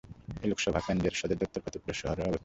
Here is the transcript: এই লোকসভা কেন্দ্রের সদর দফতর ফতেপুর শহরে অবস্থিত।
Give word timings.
এই 0.43 0.47
লোকসভা 0.51 0.79
কেন্দ্রের 0.87 1.15
সদর 1.19 1.37
দফতর 1.41 1.61
ফতেপুর 1.63 1.93
শহরে 2.01 2.21
অবস্থিত। 2.21 2.39